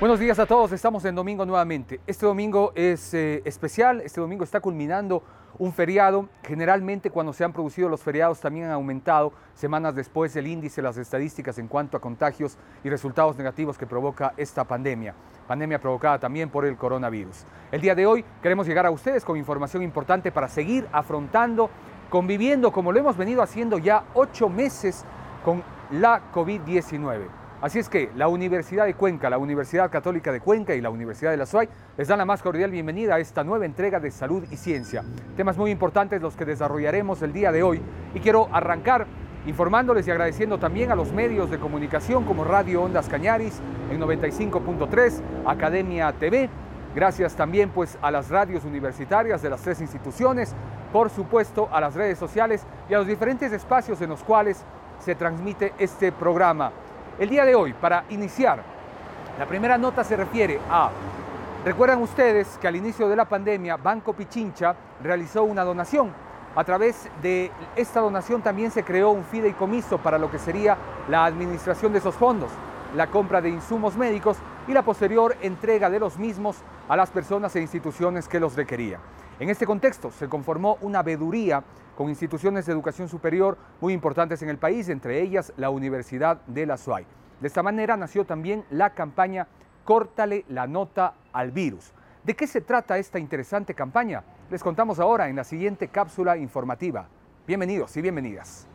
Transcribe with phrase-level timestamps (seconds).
[0.00, 1.98] Buenos días a todos, estamos en domingo nuevamente.
[2.06, 5.24] Este domingo es eh, especial, este domingo está culminando
[5.58, 6.28] un feriado.
[6.44, 10.98] Generalmente cuando se han producido los feriados también han aumentado semanas después el índice, las
[10.98, 15.16] estadísticas en cuanto a contagios y resultados negativos que provoca esta pandemia.
[15.48, 17.44] Pandemia provocada también por el coronavirus.
[17.72, 21.70] El día de hoy queremos llegar a ustedes con información importante para seguir afrontando,
[22.08, 25.04] conviviendo como lo hemos venido haciendo ya ocho meses
[25.44, 27.37] con la COVID-19.
[27.60, 31.32] Así es que la Universidad de Cuenca, la Universidad Católica de Cuenca y la Universidad
[31.32, 34.44] de la SUAY les dan la más cordial bienvenida a esta nueva entrega de Salud
[34.48, 35.02] y Ciencia.
[35.36, 37.82] Temas muy importantes los que desarrollaremos el día de hoy
[38.14, 39.08] y quiero arrancar
[39.44, 45.20] informándoles y agradeciendo también a los medios de comunicación como Radio Ondas Cañaris en 95.3,
[45.44, 46.48] Academia TV,
[46.94, 50.54] gracias también pues a las radios universitarias de las tres instituciones,
[50.92, 54.62] por supuesto a las redes sociales y a los diferentes espacios en los cuales
[55.00, 56.70] se transmite este programa.
[57.18, 58.62] El día de hoy, para iniciar,
[59.40, 60.92] la primera nota se refiere a,
[61.64, 66.12] recuerdan ustedes que al inicio de la pandemia Banco Pichincha realizó una donación.
[66.54, 70.76] A través de esta donación también se creó un fideicomiso para lo que sería
[71.08, 72.52] la administración de esos fondos,
[72.94, 74.36] la compra de insumos médicos
[74.68, 76.58] y la posterior entrega de los mismos
[76.88, 79.00] a las personas e instituciones que los requerían.
[79.40, 81.62] En este contexto se conformó una veduría
[81.96, 86.66] con instituciones de educación superior muy importantes en el país, entre ellas la Universidad de
[86.66, 87.06] la SUAY.
[87.40, 89.46] De esta manera nació también la campaña
[89.84, 91.92] Córtale la nota al virus.
[92.24, 94.22] ¿De qué se trata esta interesante campaña?
[94.50, 97.06] Les contamos ahora en la siguiente cápsula informativa.
[97.46, 98.66] Bienvenidos y bienvenidas.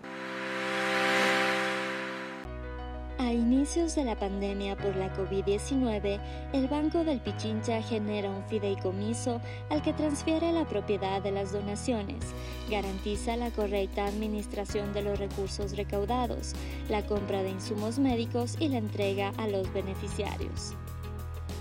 [3.20, 6.20] A inicios de la pandemia por la COVID-19,
[6.54, 12.26] el Banco del Pichincha genera un fideicomiso al que transfiere la propiedad de las donaciones,
[12.70, 16.54] garantiza la correcta administración de los recursos recaudados,
[16.90, 20.76] la compra de insumos médicos y la entrega a los beneficiarios.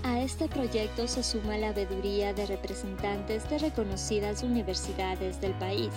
[0.05, 5.91] A este proyecto se suma la veeduría de representantes de reconocidas universidades del país,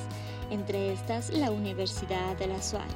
[0.48, 2.86] entre estas la Universidad de la SUAY,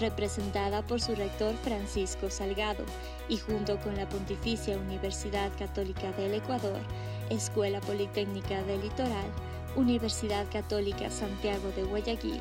[0.00, 2.82] representada por su rector Francisco Salgado,
[3.28, 6.80] y junto con la Pontificia Universidad Católica del Ecuador,
[7.28, 9.30] Escuela Politécnica del Litoral,
[9.76, 12.40] Universidad Católica Santiago de Guayaquil,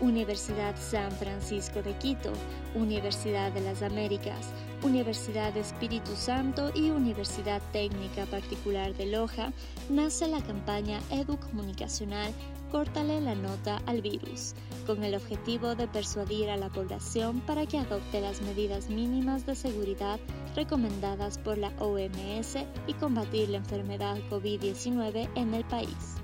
[0.00, 2.32] Universidad San Francisco de Quito,
[2.74, 4.52] Universidad de las Américas,
[4.82, 9.52] Universidad Espíritu Santo y Universidad Técnica Particular de Loja,
[9.88, 12.32] nace la campaña educomunicacional
[12.74, 14.52] Córtale la nota al virus,
[14.84, 19.54] con el objetivo de persuadir a la población para que adopte las medidas mínimas de
[19.54, 20.18] seguridad
[20.56, 22.56] recomendadas por la OMS
[22.88, 26.23] y combatir la enfermedad COVID-19 en el país.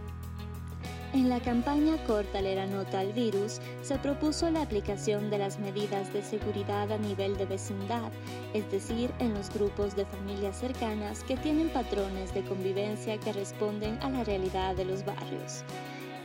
[1.12, 6.12] En la campaña Córtale la nota al virus se propuso la aplicación de las medidas
[6.12, 8.12] de seguridad a nivel de vecindad,
[8.54, 13.98] es decir, en los grupos de familias cercanas que tienen patrones de convivencia que responden
[14.02, 15.64] a la realidad de los barrios.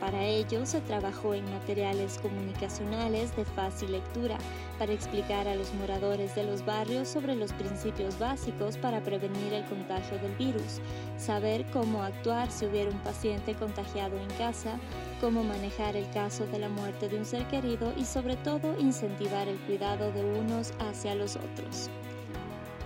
[0.00, 4.36] Para ello se trabajó en materiales comunicacionales de fácil lectura
[4.78, 9.64] para explicar a los moradores de los barrios sobre los principios básicos para prevenir el
[9.64, 10.80] contagio del virus,
[11.16, 14.78] saber cómo actuar si hubiera un paciente contagiado en casa,
[15.20, 19.48] cómo manejar el caso de la muerte de un ser querido y sobre todo incentivar
[19.48, 21.88] el cuidado de unos hacia los otros.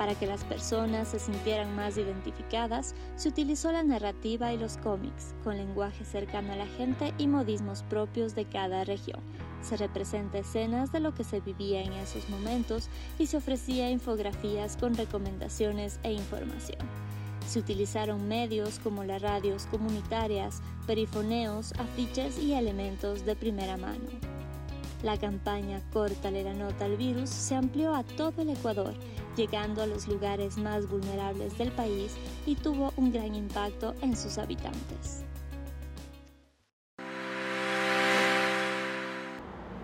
[0.00, 5.34] Para que las personas se sintieran más identificadas, se utilizó la narrativa y los cómics,
[5.44, 9.20] con lenguaje cercano a la gente y modismos propios de cada región.
[9.60, 12.88] Se representa escenas de lo que se vivía en esos momentos
[13.18, 16.80] y se ofrecía infografías con recomendaciones e información.
[17.46, 24.39] Se utilizaron medios como las radios comunitarias, perifoneos, afiches y elementos de primera mano.
[25.02, 28.94] La campaña Córtale la nota al virus se amplió a todo el Ecuador
[29.36, 32.14] llegando a los lugares más vulnerables del país
[32.46, 35.24] y tuvo un gran impacto en sus habitantes.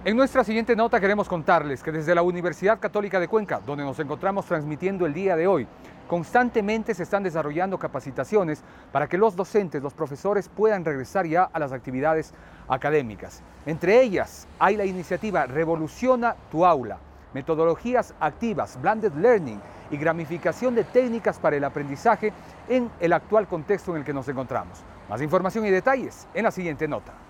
[0.07, 3.99] En nuestra siguiente nota queremos contarles que desde la Universidad Católica de Cuenca, donde nos
[3.99, 5.67] encontramos transmitiendo el día de hoy,
[6.07, 8.63] constantemente se están desarrollando capacitaciones
[8.93, 12.33] para que los docentes, los profesores puedan regresar ya a las actividades
[12.69, 13.43] académicas.
[13.67, 16.99] Entre ellas hay la iniciativa Revoluciona tu aula,
[17.35, 19.61] metodologías activas, blended learning
[19.91, 22.33] y gramificación de técnicas para el aprendizaje
[22.69, 24.85] en el actual contexto en el que nos encontramos.
[25.09, 27.26] Más información y detalles en la siguiente nota.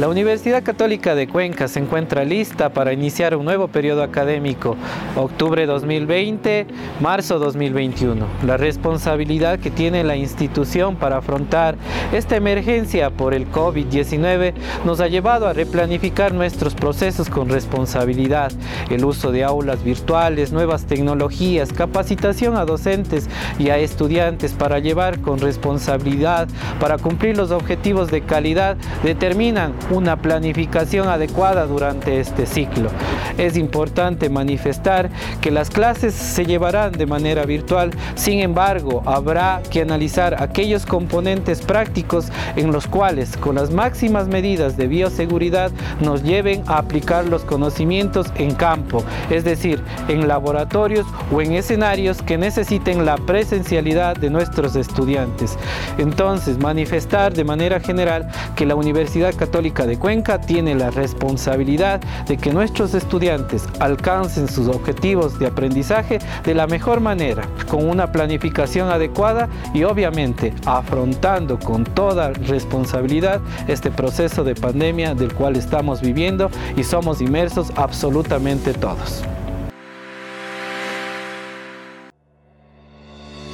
[0.00, 4.74] La Universidad Católica de Cuenca se encuentra lista para iniciar un nuevo periodo académico,
[5.14, 6.66] octubre 2020,
[7.00, 8.24] marzo 2021.
[8.46, 11.74] La responsabilidad que tiene la institución para afrontar
[12.14, 14.54] esta emergencia por el COVID-19
[14.86, 18.52] nos ha llevado a replanificar nuestros procesos con responsabilidad.
[18.88, 25.20] El uso de aulas virtuales, nuevas tecnologías, capacitación a docentes y a estudiantes para llevar
[25.20, 26.48] con responsabilidad,
[26.80, 32.90] para cumplir los objetivos de calidad, determinan una planificación adecuada durante este ciclo.
[33.38, 35.10] Es importante manifestar
[35.40, 41.60] que las clases se llevarán de manera virtual, sin embargo, habrá que analizar aquellos componentes
[41.62, 45.70] prácticos en los cuales, con las máximas medidas de bioseguridad,
[46.00, 52.22] nos lleven a aplicar los conocimientos en campo, es decir, en laboratorios o en escenarios
[52.22, 55.56] que necesiten la presencialidad de nuestros estudiantes.
[55.98, 62.36] Entonces, manifestar de manera general que la Universidad Católica de Cuenca tiene la responsabilidad de
[62.36, 68.88] que nuestros estudiantes alcancen sus objetivos de aprendizaje de la mejor manera, con una planificación
[68.88, 76.50] adecuada y obviamente afrontando con toda responsabilidad este proceso de pandemia del cual estamos viviendo
[76.76, 79.22] y somos inmersos absolutamente todos.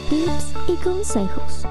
[0.08, 1.66] Tips y consejos.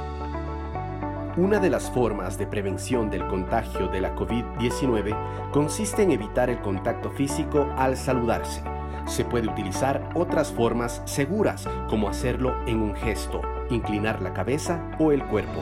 [1.37, 6.61] Una de las formas de prevención del contagio de la COVID-19 consiste en evitar el
[6.61, 8.63] contacto físico al saludarse.
[9.05, 15.11] Se puede utilizar otras formas seguras como hacerlo en un gesto, inclinar la cabeza o
[15.11, 15.59] el cuerpo.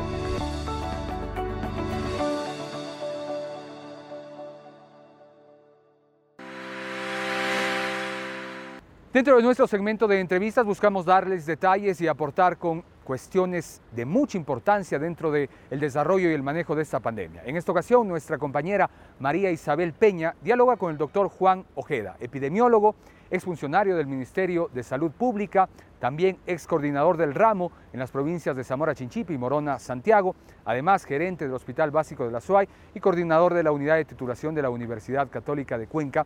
[9.12, 14.38] Dentro de nuestro segmento de entrevistas buscamos darles detalles y aportar con cuestiones de mucha
[14.38, 17.44] importancia dentro del desarrollo y el manejo de esta pandemia.
[17.46, 18.90] En esta ocasión, nuestra compañera
[19.20, 22.96] María Isabel Peña dialoga con el doctor Juan Ojeda, epidemiólogo,
[23.30, 25.68] exfuncionario del Ministerio de Salud Pública,
[26.00, 30.36] también ex coordinador del ramo en las provincias de Zamora Chinchipe y Morona Santiago,
[30.66, 34.54] además gerente del Hospital Básico de la SUAY y coordinador de la Unidad de Titulación
[34.54, 36.26] de la Universidad Católica de Cuenca,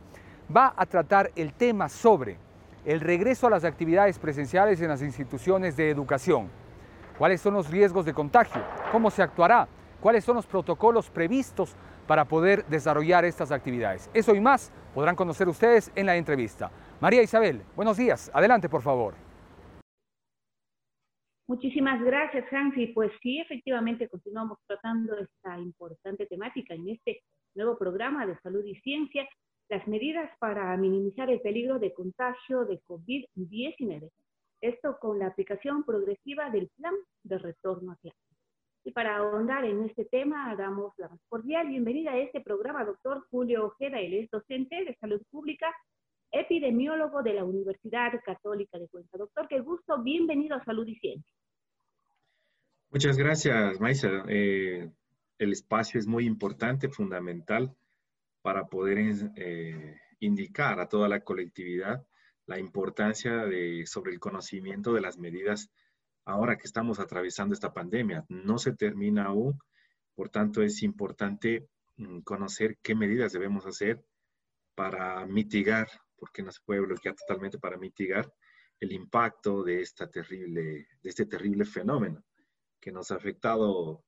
[0.56, 2.38] va a tratar el tema sobre
[2.86, 6.48] el regreso a las actividades presenciales en las instituciones de educación.
[7.18, 8.64] ¿Cuáles son los riesgos de contagio?
[8.92, 9.68] ¿Cómo se actuará?
[10.00, 11.76] ¿Cuáles son los protocolos previstos
[12.06, 14.12] para poder desarrollar estas actividades?
[14.14, 16.72] Eso y más podrán conocer ustedes en la entrevista.
[17.02, 18.30] María Isabel, buenos días.
[18.36, 19.16] Adelante, por favor.
[21.48, 22.88] Muchísimas gracias, Hansi.
[22.88, 27.24] Pues sí, efectivamente continuamos tratando esta importante temática en este
[27.56, 29.28] nuevo programa de salud y ciencia
[29.70, 34.12] las medidas para minimizar el peligro de contagio de COVID-19.
[34.62, 36.94] Esto con la aplicación progresiva del plan
[37.24, 38.18] de retorno a clase.
[38.84, 43.28] Y para ahondar en este tema, damos la más cordial bienvenida a este programa, doctor
[43.30, 44.00] Julio Ojeda.
[44.00, 45.68] Él es docente de salud pública,
[46.32, 49.18] epidemiólogo de la Universidad Católica de Cuenca.
[49.18, 51.34] Doctor, qué gusto, bienvenido a Salud y Ciencia.
[52.90, 54.24] Muchas gracias, Maisa.
[54.28, 54.90] Eh,
[55.38, 57.76] el espacio es muy importante, fundamental
[58.42, 59.00] para poder
[59.36, 62.08] eh, indicar a toda la colectividad
[62.48, 65.70] la importancia de, sobre el conocimiento de las medidas
[66.26, 68.26] ahora que estamos atravesando esta pandemia.
[68.30, 69.60] No se termina aún,
[70.16, 71.68] por tanto es importante
[71.98, 74.04] mm, conocer qué medidas debemos hacer
[74.76, 78.32] para mitigar, porque no se puede bloquear totalmente, para mitigar
[78.80, 82.24] el impacto de, esta terrible, de este terrible fenómeno
[82.80, 84.04] que nos ha afectado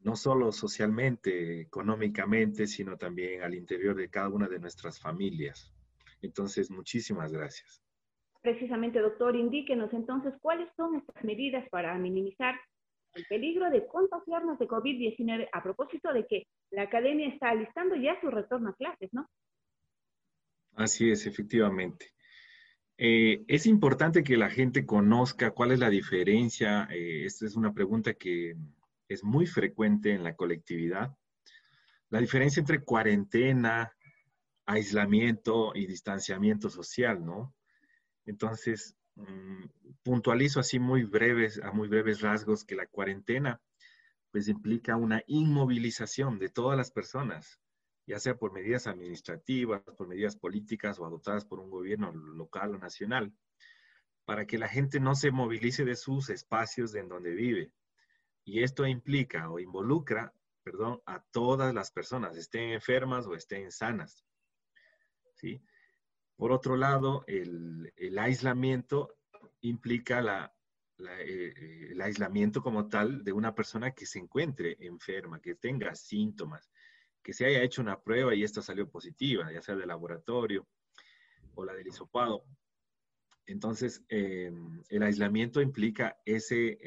[0.00, 5.72] no solo socialmente, económicamente, sino también al interior de cada una de nuestras familias.
[6.22, 7.82] Entonces, muchísimas gracias.
[8.42, 12.54] Precisamente, doctor, indíquenos entonces cuáles son estas medidas para minimizar
[13.14, 18.18] el peligro de contagiarnos de COVID-19 a propósito de que la academia está alistando ya
[18.20, 19.28] su retorno a clases, ¿no?
[20.76, 22.12] Así es, efectivamente.
[22.96, 26.86] Eh, es importante que la gente conozca cuál es la diferencia.
[26.90, 28.56] Eh, esta es una pregunta que
[29.08, 31.16] es muy frecuente en la colectividad.
[32.10, 33.92] La diferencia entre cuarentena,
[34.70, 37.52] aislamiento y distanciamiento social, ¿no?
[38.24, 39.64] Entonces, mm,
[40.04, 43.60] puntualizo así muy breves, a muy breves rasgos que la cuarentena
[44.30, 47.58] pues implica una inmovilización de todas las personas,
[48.06, 52.78] ya sea por medidas administrativas, por medidas políticas o adoptadas por un gobierno local o
[52.78, 53.32] nacional,
[54.24, 57.72] para que la gente no se movilice de sus espacios en donde vive.
[58.44, 64.24] Y esto implica o involucra, perdón, a todas las personas, estén enfermas o estén sanas.
[66.36, 69.18] Por otro lado, el, aislamiento
[69.60, 70.52] implica
[70.98, 75.94] eh, eh, el aislamiento como tal de una persona que se encuentre enferma, que tenga
[75.94, 76.70] síntomas,
[77.22, 80.66] que se haya hecho una prueba y esta salió positiva, ya sea de laboratorio
[81.54, 82.44] o la del hisopado.
[83.46, 86.78] Entonces, em, el aislamiento implica ese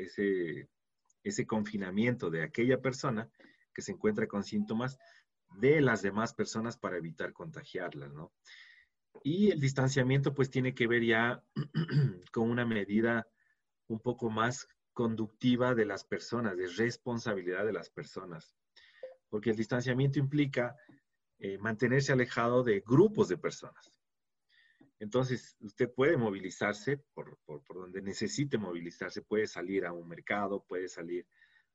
[1.46, 3.30] confinamiento de aquella persona
[3.74, 4.98] que se encuentra con síntomas
[5.56, 8.34] de las demás personas para evitar contagiarlas, ¿no?
[9.24, 11.44] Y el distanciamiento pues tiene que ver ya
[12.32, 13.28] con una medida
[13.88, 18.56] un poco más conductiva de las personas, de responsabilidad de las personas,
[19.30, 20.76] porque el distanciamiento implica
[21.40, 23.94] eh, mantenerse alejado de grupos de personas.
[25.00, 31.28] Entonces, usted puede movilizarse por, donde necesite movilizarse, puede salir a un mercado, puede salir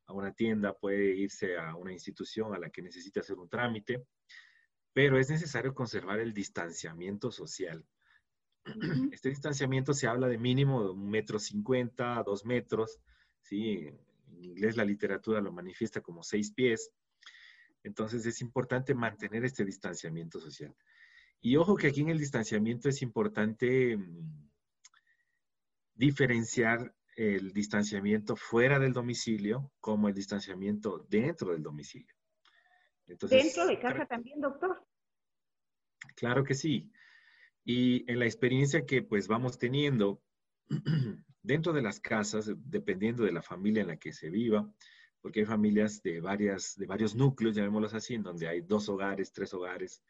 [0.09, 4.07] a una tienda, puede irse a una institución a la que necesite hacer un trámite,
[4.91, 7.85] pero es necesario conservar el distanciamiento social.
[9.11, 12.99] Este distanciamiento se habla de mínimo de un metro cincuenta, dos metros,
[13.41, 13.87] ¿sí?
[13.87, 16.91] En inglés la literatura lo manifiesta como seis pies.
[17.83, 20.75] Entonces es importante mantener este distanciamiento social.
[21.39, 24.49] Y ojo que aquí en el distanciamiento es importante mm,
[25.93, 32.15] diferenciar el distanciamiento fuera del domicilio como el distanciamiento dentro del domicilio.
[33.05, 34.81] ¿Dentro de casa también, doctor?
[36.15, 36.89] Claro que sí.
[37.65, 40.21] Y en la experiencia que pues vamos teniendo
[41.43, 44.71] dentro de las casas, dependiendo de la familia en la que se viva,
[45.19, 49.33] porque hay familias de, varias, de varios núcleos, llamémoslos así, en donde hay dos hogares,
[49.33, 50.01] tres hogares,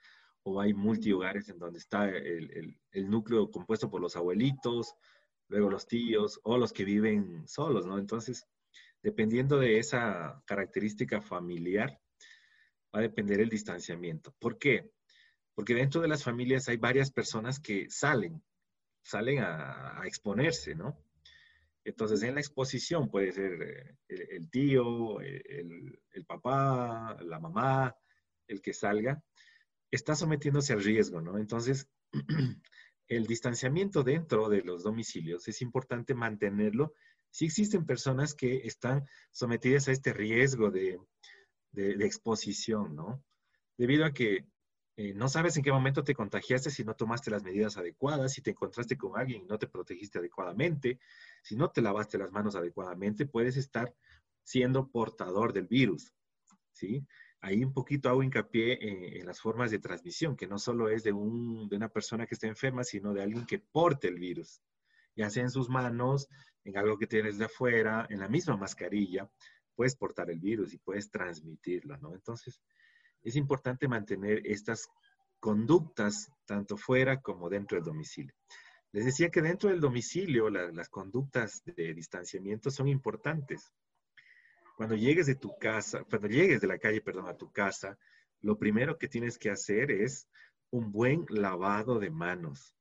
[0.43, 4.93] o hay multihogares en donde está el, núcleo compuesto por los abuelitos,
[5.49, 7.97] luego los tíos o los que viven solos, ¿no?
[7.97, 8.47] Entonces,
[9.01, 11.99] dependiendo de esa característica familiar,
[12.93, 14.33] va a depender el distanciamiento.
[14.39, 14.91] ¿Por qué?
[15.55, 18.41] Porque dentro de las familias hay varias personas que salen,
[19.03, 20.97] salen a, exponerse, ¿no?
[21.83, 27.95] Entonces, en la exposición puede ser eh, el, tío, el, el, papá, la mamá,
[28.47, 29.21] el que salga,
[29.89, 31.37] está sometiéndose al riesgo, ¿no?
[31.37, 31.89] Entonces,
[33.09, 36.93] el distanciamiento dentro de los domicilios es importante mantenerlo
[37.31, 40.99] si existen personas que están sometidas a este riesgo de,
[41.75, 43.23] exposición, ¿no?
[43.77, 44.45] Debido a que
[44.95, 48.41] eh, no sabes en qué momento te contagiaste si no tomaste las medidas adecuadas, si
[48.41, 50.99] te encontraste con alguien y no te protegiste adecuadamente,
[51.43, 53.93] si no te lavaste las manos adecuadamente, puedes estar
[54.43, 56.11] siendo portador del virus,
[56.73, 57.05] ¿sí?
[57.41, 58.77] Ahí un poquito hago hincapié
[59.17, 62.83] en, las formas de transmisión, que no solo es de una persona que está enferma,
[62.83, 64.61] sino de alguien que porte el virus,
[65.15, 66.27] ya sea en sus manos,
[66.63, 69.29] en algo que tienes de afuera, en la misma mascarilla,
[69.75, 72.13] puedes portar el virus y puedes transmitirlo, ¿no?
[72.13, 72.61] Entonces,
[73.21, 74.89] es importante mantener estas
[75.39, 78.35] conductas tanto fuera como dentro del domicilio.
[78.91, 83.71] Les decía que dentro del domicilio las conductas de distanciamiento son importantes
[84.79, 87.97] cuando llegues de tu casa, cuando llegues de la calle, perdón, a tu casa,
[88.39, 90.29] lo primero que tienes que hacer es
[90.69, 92.77] un buen lavado de manos.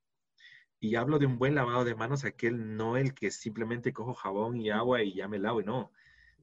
[0.78, 4.60] Y hablo de un buen lavado de manos, aquel no el que simplemente cojo jabón
[4.60, 5.90] y agua y ya me lavo, no.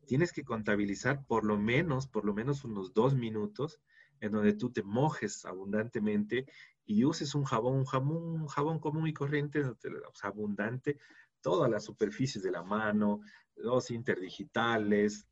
[0.06, 3.80] Tienes que contabilizar por lo menos, por lo menos unos dos minutos
[4.20, 6.48] en donde tú te mojes abundantemente
[6.86, 9.78] y uses un jabón, un jabón, un jabón común y corriente, o
[10.16, 10.98] sea, abundante,
[11.40, 13.22] todas las superficies de la mano,
[13.56, 15.30] los interdigitales,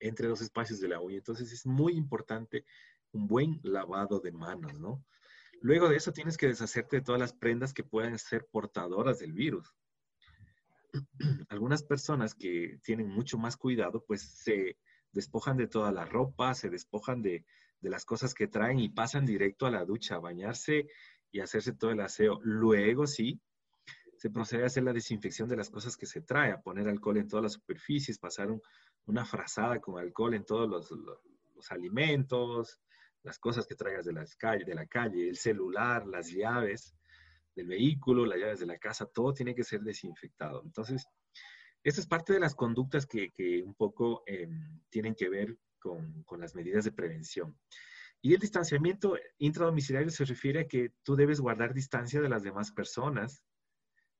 [0.00, 1.16] entre los espacios de la uña.
[1.16, 2.64] Entonces es muy importante
[3.12, 5.04] un buen lavado de manos, ¿no?
[5.60, 9.32] Luego de eso tienes que deshacerte de todas las prendas que puedan ser portadoras del
[9.32, 9.74] virus.
[11.48, 14.78] Algunas personas que tienen mucho más cuidado, pues se
[15.12, 17.44] despojan de toda la ropa, se despojan de,
[17.80, 20.86] de las cosas que traen y pasan directo a la ducha a bañarse
[21.30, 22.38] y hacerse todo el aseo.
[22.42, 23.40] Luego sí,
[24.18, 27.18] se procede a hacer la desinfección de las cosas que se trae, a poner alcohol
[27.18, 28.48] en todas las superficies, pasar
[29.06, 32.80] una frazada con alcohol en todos los, alimentos,
[33.22, 36.96] las cosas que traigas de, la calle, el celular, las llaves
[37.54, 40.62] del vehículo, las llaves de la casa, todo tiene que ser desinfectado.
[40.64, 41.06] Entonces,
[41.84, 43.30] esta es parte de las conductas que,
[43.64, 47.56] un poco em, tienen que ver con, con las medidas de prevención.
[48.20, 52.72] Y el distanciamiento intradomiciliario se refiere a que tú debes guardar distancia de las demás
[52.72, 53.44] personas,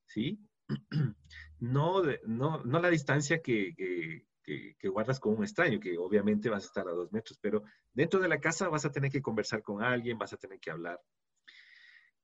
[0.09, 0.41] ¿sí?
[1.61, 6.67] No, no, no la distancia que, que, guardas con un extraño, que obviamente vas a
[6.67, 9.83] estar a dos metros, pero dentro de la casa vas a tener que conversar con
[9.83, 11.01] alguien, vas a tener que hablar.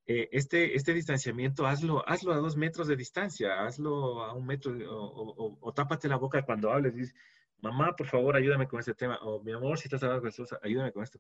[0.07, 4.73] Eh, este, este distanciamiento, hazlo, hazlo a dos metros de distancia, hazlo a un metro,
[4.89, 7.15] o, o, tápate la boca cuando hables, dices,
[7.61, 10.59] mamá, por favor, ayúdame con este tema, o mi amor, si estás hablando con esto,
[10.63, 11.19] ayúdame con esto.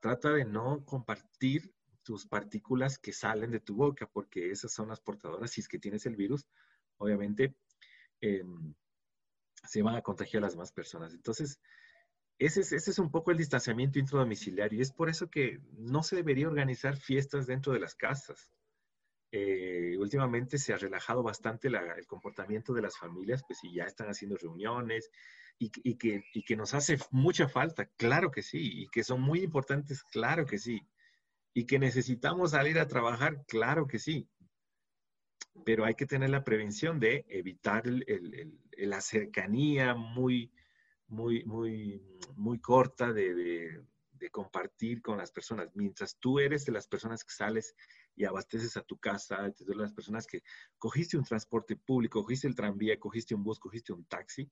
[0.00, 1.70] Trata de no compartir
[2.02, 5.50] tus partículas que salen de tu boca, porque esas son las portadoras.
[5.50, 6.46] Si es que tienes el virus,
[6.98, 7.54] obviamente
[8.20, 8.74] em,
[9.64, 11.14] se van a contagiar a las demás personas.
[11.14, 11.60] Entonces,
[12.38, 16.02] ese es, ese es un poco el distanciamiento intradomiciliario y es por eso que no
[16.02, 18.50] se debería organizar fiestas dentro de las casas.
[19.30, 24.08] Eh, últimamente se ha relajado bastante el comportamiento de las familias, pues si ya están
[24.08, 25.10] haciendo reuniones
[25.58, 29.40] y, que, y que nos hace mucha falta, claro que sí, y que son muy
[29.40, 30.86] importantes, claro que sí,
[31.54, 34.28] y que necesitamos salir a trabajar, claro que sí,
[35.64, 40.50] pero hay que tener la prevención de evitar el, el, la cercanía muy,
[41.08, 42.02] muy, muy,
[42.36, 45.68] muy corta de, de, de compartir con las personas.
[45.74, 47.74] Mientras tú eres de las personas que sales
[48.14, 50.42] y abasteces a tu casa, de las personas que
[50.78, 54.50] cogiste un transporte público, cogiste el tranvía, cogiste un bus, cogiste un taxi,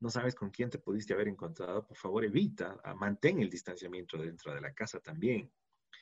[0.00, 4.54] no sabes con quién te pudiste haber encontrado, por favor evita, mantén el distanciamiento dentro
[4.54, 5.50] de la casa también.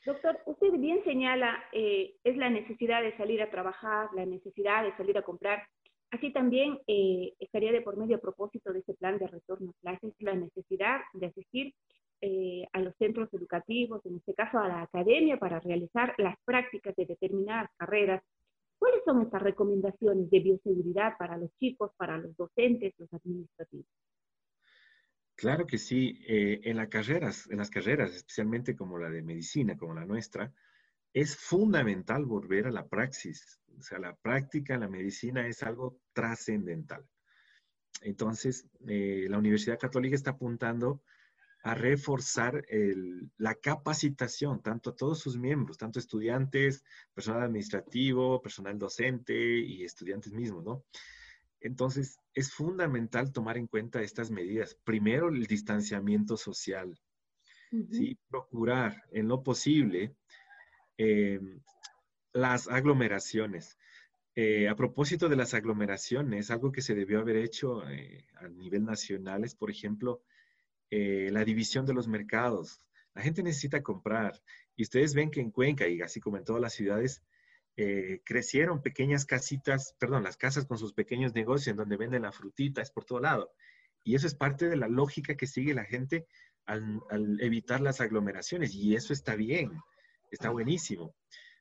[0.05, 4.95] Doctor, usted bien señala, eh, es la necesidad de salir a trabajar, la necesidad de
[4.97, 5.67] salir a comprar.
[6.11, 9.81] Así también eh, estaría de por medio a propósito de este plan de retorno a
[9.81, 11.73] clases, la necesidad de asistir
[12.21, 16.95] eh, a los centros educativos, en este caso a la academia, para realizar las prácticas
[16.95, 18.23] de determinadas carreras.
[18.79, 23.87] ¿Cuáles son estas recomendaciones de bioseguridad para los chicos, para los docentes, los administrativos?
[25.35, 26.19] Claro que sí.
[26.27, 27.47] Eh, en, las carreras,
[28.13, 30.53] especialmente como la de medicina, como la nuestra,
[31.13, 33.59] es fundamental volver a la praxis.
[33.77, 37.05] O sea, la práctica en la medicina es algo trascendental.
[38.01, 41.01] Entonces, eh, la Universidad Católica está apuntando
[41.63, 42.63] a reforzar
[43.37, 50.31] la capacitación, tanto a todos sus miembros, tanto estudiantes, personal administrativo, personal docente y estudiantes
[50.31, 50.85] mismos, ¿no?
[51.65, 54.77] Entonces, es fundamental tomar en cuenta estas medidas.
[54.83, 56.95] Primero, el distanciamiento social,
[57.89, 58.19] ¿sí?
[58.29, 60.15] Procurar en lo posible
[60.95, 61.39] eh,
[62.33, 63.79] las aglomeraciones.
[64.35, 68.85] Eh, a propósito de las aglomeraciones, algo que se debió haber hecho eh, a nivel
[68.85, 70.21] nacional es, por ejemplo,
[70.91, 72.79] eh, la división de los mercados.
[73.15, 74.39] La gente necesita comprar.
[74.75, 77.23] Y ustedes ven que en Cuenca, y así como en todas las ciudades,
[77.77, 82.31] eh, crecieron pequeñas casitas, perdón, las casas con sus pequeños negocios en donde venden la
[82.31, 83.51] frutita, es por todo lado.
[84.03, 86.27] Y eso es parte de la lógica que sigue la gente
[86.65, 87.01] al,
[87.41, 88.73] evitar las aglomeraciones.
[88.73, 89.71] Y eso está bien,
[90.31, 91.15] está buenísimo.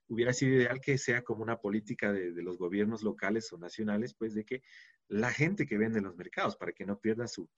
[0.06, 4.14] Hubiera sido ideal que sea como una política de, de los gobiernos locales o nacionales,
[4.14, 4.62] pues de que
[5.08, 7.48] la gente que vende en los mercados, para que no pierdan su,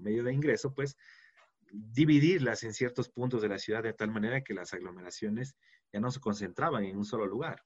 [0.00, 0.96] medio de ingreso, pues
[1.70, 5.56] dividirlas en ciertos puntos de la ciudad de tal manera que las aglomeraciones
[5.92, 7.62] ya no se concentraban en un solo lugar.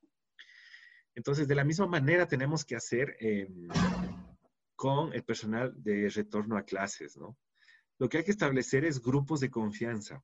[1.14, 3.68] Entonces, de la misma manera tenemos que hacer em,
[4.74, 7.37] con el personal de retorno a clases, ¿no?
[7.98, 10.22] Lo que hay que establecer es grupos de confianza.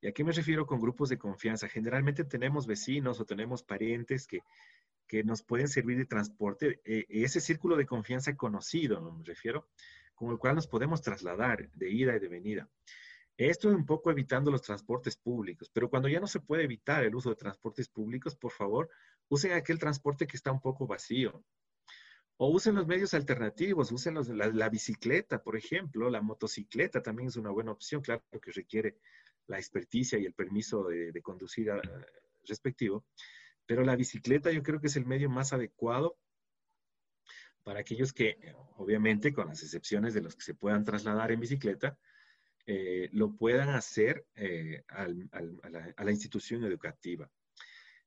[0.00, 1.68] ¿Y a qué me refiero con grupos de confianza?
[1.68, 4.42] Generalmente tenemos vecinos o tenemos parientes que
[5.06, 9.12] que nos pueden servir de transporte, eh, ese círculo de confianza conocido, ¿no?
[9.12, 9.68] me refiero,
[10.14, 12.68] con el cual nos podemos trasladar de ida y de venida.
[13.36, 17.04] Esto es un poco evitando los transportes públicos, pero cuando ya no se puede evitar
[17.04, 18.88] el uso de transportes públicos, por favor,
[19.28, 21.44] usen aquel transporte que está un poco vacío.
[22.36, 27.50] O usen los medios alternativos, usen la, bicicleta, por ejemplo, la motocicleta también es una
[27.50, 28.98] buena opción, claro que requiere
[29.46, 31.80] la experticia y el permiso de, conducir ah,
[32.44, 33.04] respectivo,
[33.66, 36.16] pero la bicicleta yo creo que es el medio más adecuado
[37.62, 38.36] para aquellos que,
[38.76, 41.98] obviamente, con las excepciones de los que se puedan trasladar en bicicleta,
[42.66, 47.30] eh, lo puedan hacer eh, a, la, institución educativa.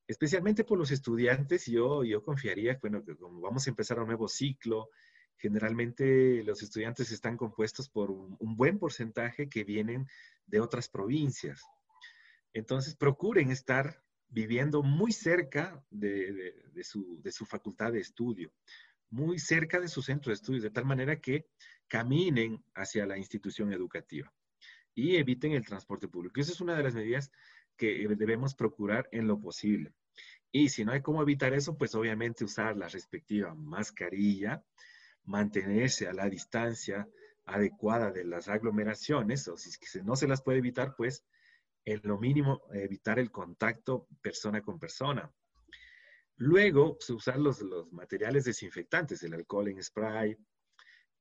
[0.07, 4.89] Especialmente por los estudiantes, yo, yo confiaría, bueno, como vamos a empezar un nuevo ciclo,
[5.37, 10.07] generalmente los estudiantes están compuestos por un buen porcentaje que vienen
[10.45, 11.61] de otras provincias.
[12.53, 18.51] Entonces, procuren estar viviendo muy cerca de, su, facultad de estudio,
[19.09, 21.47] muy cerca de su centro de estudios, de tal manera que
[21.87, 24.33] caminen hacia la institución educativa
[24.97, 26.41] y eviten el transporte público.
[26.41, 27.31] Esa es una de las medidas
[27.77, 29.93] que debemos procurar en lo posible.
[30.51, 34.63] Y si no hay cómo evitar eso, pues obviamente usar la respectiva mascarilla,
[35.25, 37.07] mantenerse a la distancia
[37.45, 39.69] adecuada de las aglomeraciones, o si
[40.01, 41.23] no se las puede evitar, pues
[41.85, 45.31] en lo mínimo evitar el contacto persona con persona.
[46.37, 50.35] Luego, pues, usar los, los, materiales desinfectantes, el alcohol en spray,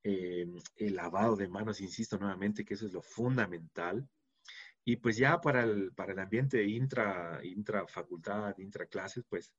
[0.07, 4.07] em, el lavado de manos, insisto nuevamente que eso es lo fundamental.
[4.85, 9.53] Y pues ya para el, para el ambiente intra, intrafacultad, intraclases, pues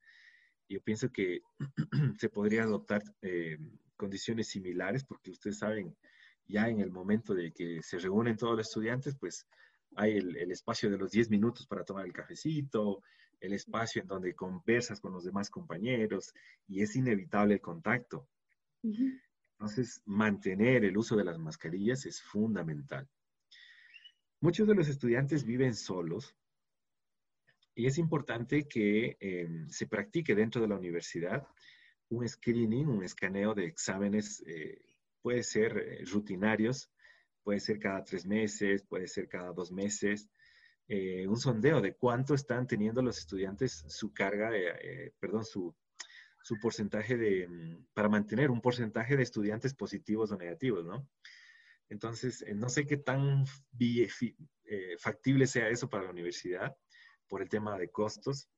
[0.68, 1.42] yo pienso que
[2.18, 5.94] se podría adoptar em, condiciones similares, porque ustedes saben,
[6.46, 9.46] ya en el momento de que se reúnen todos los estudiantes, pues
[9.96, 13.02] hay el, espacio de los 10 minutos para tomar el cafecito,
[13.40, 16.32] el espacio en donde conversas con los demás compañeros
[16.66, 18.26] y es inevitable el contacto.
[19.58, 23.08] Entonces, mantener el uso de las mascarillas es fundamental.
[24.40, 26.36] Muchos de los estudiantes viven solos
[27.74, 31.44] y es importante que em, se practique dentro de la universidad
[32.10, 34.80] un screening, un escaneo de exámenes, eh,
[35.20, 36.90] puede ser eh, rutinarios,
[37.42, 40.30] puede ser cada tres meses, puede ser cada dos meses,
[40.86, 44.50] eh, un sondeo de cuánto están teniendo los estudiantes su carga,
[45.18, 45.74] perdón, su,
[46.48, 51.06] su porcentaje de, mm, para mantener un porcentaje de estudiantes positivos o negativos, ¿no?
[51.90, 53.44] Entonces, no sé qué tan
[54.98, 56.74] factible sea eso para la universidad
[57.28, 58.48] por el tema de costos.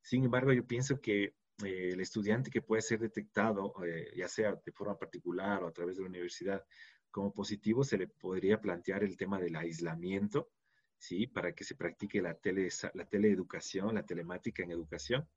[0.00, 4.54] Sin embargo, yo pienso que eh, el estudiante que puede ser detectado, eh, ya sea
[4.54, 6.64] de forma particular o a través de la universidad,
[7.10, 10.50] como positivo, se le podría plantear el tema del aislamiento,
[10.96, 11.26] ¿sí?
[11.26, 15.28] Para que se practique la, tele, la teleeducación, la telemática en educación.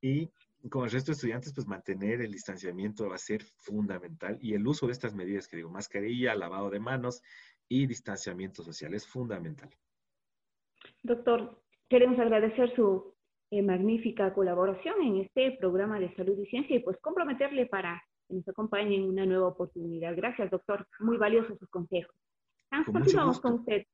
[0.00, 0.30] Y
[0.70, 4.66] con el resto de estudiantes, pues mantener el distanciamiento va a ser fundamental y el
[4.66, 7.22] uso de estas medidas que digo, mascarilla, lavado de manos
[7.68, 9.70] y distanciamiento social es fundamental.
[11.02, 13.14] Doctor, queremos agradecer su
[13.50, 18.34] eh, magnífica colaboración en este programa de salud y ciencia y pues comprometerle para que
[18.34, 20.16] nos acompañe en una nueva oportunidad.
[20.16, 20.86] Gracias, doctor.
[20.98, 22.14] Muy valiosos sus consejos.
[22.92, 23.86] continuamos con usted.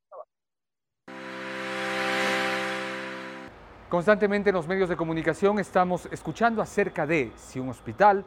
[3.93, 8.25] Constantemente en los medios de comunicación estamos escuchando acerca de si un hospital,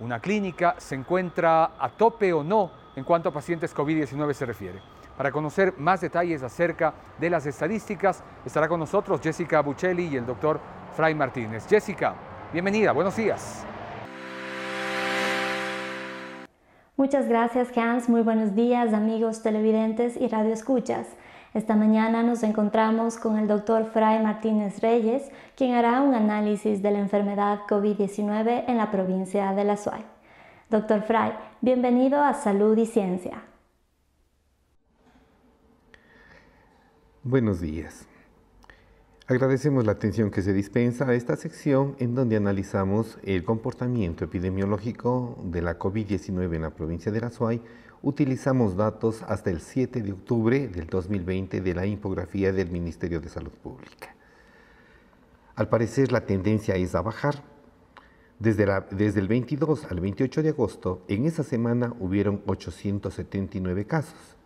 [0.00, 4.80] una clínica se encuentra a tope o no en cuanto a pacientes COVID-19 se refiere.
[5.16, 10.26] Para conocer más detalles acerca de las estadísticas, estará con nosotros Jessica Buccelli y el
[10.26, 10.58] doctor
[10.96, 11.64] Fray Martínez.
[11.68, 12.16] Jessica,
[12.52, 13.64] bienvenida, buenos días.
[16.96, 21.06] Muchas gracias Hans, muy buenos días amigos televidentes y radioescuchas.
[21.54, 26.90] Esta mañana nos encontramos con el doctor Fray Martínez Reyes, quien hará un análisis de
[26.90, 30.04] la enfermedad COVID-19 en la provincia de La Suay.
[30.68, 33.44] Doctor Fray, bienvenido a Salud y Ciencia.
[37.22, 38.08] Buenos días.
[39.28, 45.38] Agradecemos la atención que se dispensa a esta sección en donde analizamos el comportamiento epidemiológico
[45.44, 47.62] de la COVID-19 en la provincia de La Suay.
[48.04, 53.28] Utilizamos datos hasta el 7 de octubre del 2020 de la infografía del Ministerio de
[53.28, 54.14] Salud Pública.
[55.56, 57.42] Al parecer la tendencia es a bajar.
[58.38, 64.36] Desde, desde el 22 al 28 de agosto, en esa semana hubieron 879 casos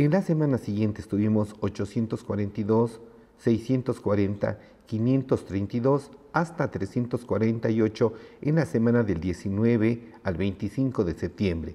[0.00, 3.02] en la semana siguiente tuvimos 842,
[3.36, 11.74] 640, 532 hasta 348 en la semana del 19 al 25 de septiembre.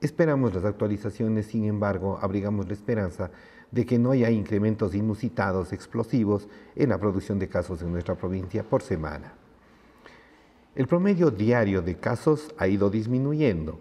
[0.00, 3.30] Esperamos las actualizaciones, sin embargo, abrigamos la esperanza
[3.70, 8.62] de que no haya incrementos inusitados, explosivos en la producción de casos en nuestra provincia
[8.62, 9.34] por semana.
[10.74, 13.80] El promedio diario de casos ha ido disminuyendo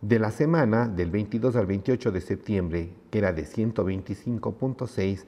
[0.00, 5.24] de la semana del 22 al 28 de septiembre, que era de 125.6,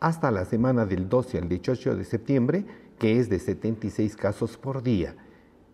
[0.00, 2.64] hasta la semana del 12 al 18 de septiembre,
[2.98, 5.14] que es de 76 casos por día.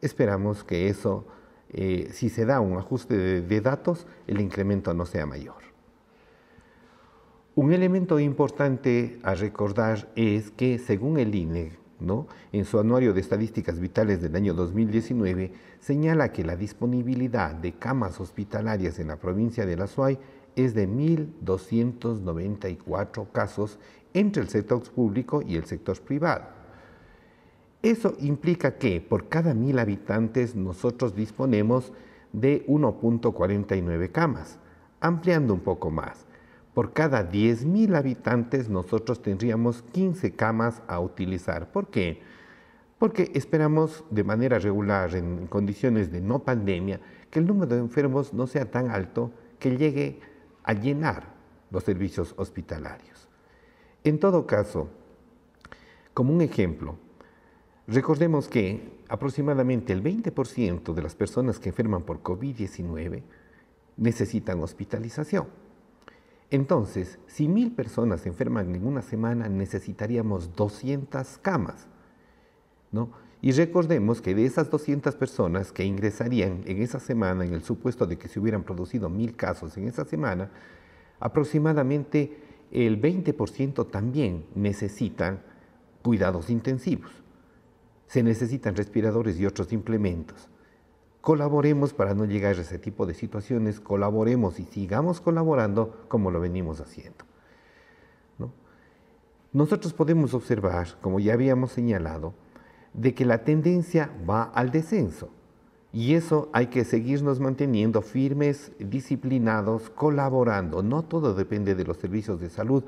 [0.01, 1.27] Esperamos que eso,
[1.72, 5.61] eh, si se da un ajuste de datos, el incremento no sea mayor.
[7.54, 11.80] Un elemento importante a recordar es que según el INE,
[12.52, 18.18] en su anuario de estadísticas vitales del año 2019, señala que la disponibilidad de camas
[18.20, 20.18] hospitalarias en la provincia de La Suay
[20.56, 23.78] es de 1.294 casos
[24.14, 26.60] entre el sector público y el sector privado.
[27.82, 31.92] Eso implica que por cada mil habitantes nosotros disponemos
[32.32, 34.58] de 1.49 camas,
[35.00, 36.26] ampliando un poco más.
[36.74, 41.72] Por cada 10.000 habitantes nosotros tendríamos 15 camas a utilizar.
[41.72, 42.22] ¿Por qué?
[42.98, 48.34] Porque esperamos de manera regular, en condiciones de no pandemia, que el número de enfermos
[48.34, 50.20] no sea tan alto que llegue
[50.62, 51.34] a llenar
[51.70, 53.28] los servicios hospitalarios.
[54.04, 54.88] En todo caso,
[56.14, 56.96] como un ejemplo,
[57.90, 63.22] recordemos que aproximadamente el 20% de las personas que enferman por COVID-19
[63.96, 65.46] necesitan hospitalización.
[66.50, 71.87] Entonces, si mil personas se enferman en una semana, necesitaríamos 200 camas.
[72.90, 73.11] ¿no?
[73.40, 78.07] Y recordemos que de esas 200 personas que ingresarían en esa semana, en el supuesto
[78.07, 80.50] de que se hubieran producido mil casos en esa semana,
[81.20, 82.38] aproximadamente
[82.70, 85.42] el 20% también necesitan
[86.03, 87.19] cuidados intensivos.
[88.11, 90.49] Se necesitan respiradores y otros implementos.
[91.20, 96.40] Colaboremos para no llegar a ese tipo de situaciones, colaboremos y sigamos colaborando como lo
[96.40, 97.25] venimos haciendo.
[99.53, 102.35] nosotros podemos observar, como ya habíamos señalado,
[102.94, 105.29] de que la tendencia va al descenso.
[105.92, 110.83] Y eso hay que seguirnos manteniendo firmes, disciplinados, colaborando.
[110.83, 112.83] No todo depende de los servicios de salud.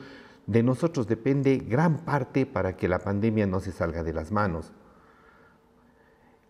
[0.49, 4.73] De nosotros depende gran parte para que la pandemia no se salga de las manos.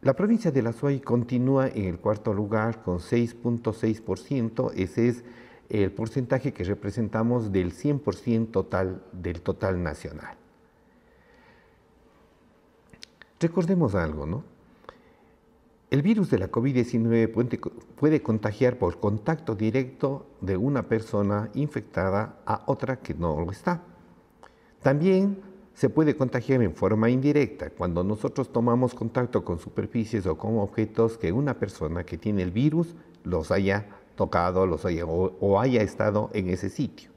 [0.03, 4.73] La provincia de La Suay continúa en el cuarto lugar con 6.6%.
[4.75, 5.25] Ese es
[5.69, 10.35] el porcentaje que representamos del 100% total del total nacional.
[13.39, 14.43] Recordemos algo, ¿no?
[15.89, 17.61] El virus de la COVID-19
[17.97, 23.83] puede, contagiar por contacto directo de una persona infectada a otra que no lo está.
[24.83, 30.59] También se puede contagiar en forma indirecta cuando nosotros tomamos contacto con superficies o con
[30.59, 35.83] objetos que una persona que tiene el virus los haya tocado los haya, o haya
[35.83, 37.11] estado en ese sitio.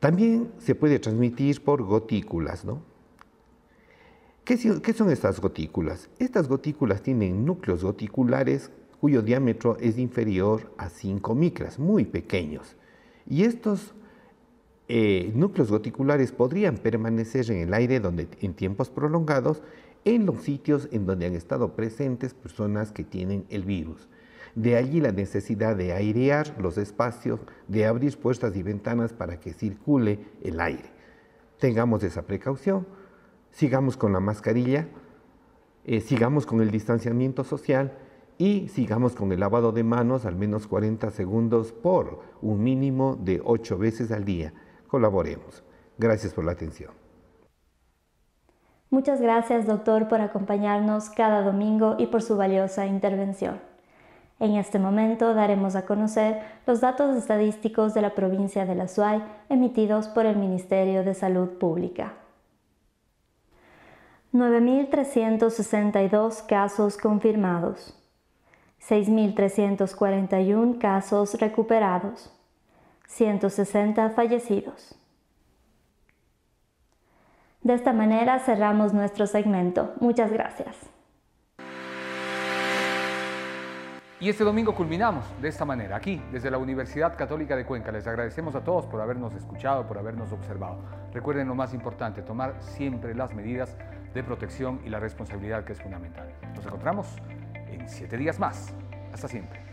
[0.00, 2.82] También se puede transmitir por gotículas, ¿no?
[4.44, 4.56] ¿Qué,
[4.94, 6.08] son estas gotículas?
[6.18, 12.74] Estas gotículas tienen núcleos goticulares cuyo diámetro es inferior a 5 micras, muy pequeños.
[13.26, 13.92] Y estos
[14.88, 19.62] eh, núcleos goticulares podrían permanecer en el aire donde, en tiempos prolongados
[20.04, 24.08] en los sitios en donde han estado presentes personas que tienen el virus.
[24.54, 29.52] De allí la necesidad de airear los espacios, de abrir puertas y ventanas para que
[29.52, 30.90] circule el aire.
[31.58, 32.86] Tengamos esa precaución
[33.50, 34.88] sigamos con la mascarilla,
[35.84, 37.98] eh, sigamos con el distanciamiento social
[38.36, 43.40] y sigamos con el lavado de manos al menos 40 segundos por un mínimo de
[43.44, 44.52] 8 veces al día.
[44.88, 45.62] Colaboremos.
[45.96, 46.92] Gracias por la atención.
[48.90, 53.60] Muchas gracias, doctor, por acompañarnos cada domingo y por su valiosa intervención.
[54.40, 59.22] En este momento daremos a conocer los datos estadísticos de la provincia de La Suay
[59.48, 62.14] emitidos por el Ministerio de Salud Pública.
[64.32, 67.94] 9.362 casos confirmados,
[68.80, 72.32] 6.341 casos recuperados,
[73.08, 74.94] 160 fallecidos.
[77.62, 79.94] De esta manera cerramos nuestro segmento.
[80.00, 80.76] Muchas gracias.
[84.20, 87.92] Y este domingo culminamos de esta manera, aquí, desde la Universidad Católica de Cuenca.
[87.92, 90.80] Les agradecemos a todos por habernos escuchado, por habernos observado.
[91.12, 93.76] Recuerden lo más importante, tomar siempre las medidas
[94.14, 96.32] de protección y la responsabilidad que es fundamental.
[96.54, 97.06] Nos encontramos
[97.68, 98.74] en siete días más.
[99.12, 99.67] Hasta siempre.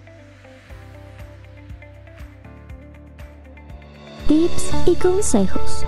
[4.28, 5.86] Tips y consejos.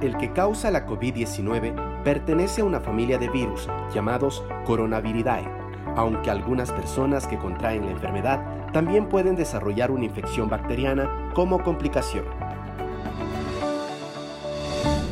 [0.00, 5.48] El que causa la COVID-19 pertenece a una familia de virus llamados Coronaviridae,
[5.94, 12.24] aunque algunas personas que contraen la enfermedad también pueden desarrollar una infección bacteriana como complicación.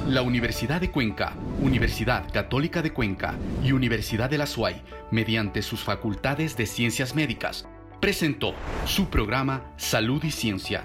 [0.09, 5.85] La Universidad de Cuenca, Universidad Católica de Cuenca y Universidad de la SUAY, mediante sus
[5.85, 7.69] facultades de ciencias médicas,
[8.01, 8.55] presentó
[8.87, 10.85] su programa Salud y Ciencia.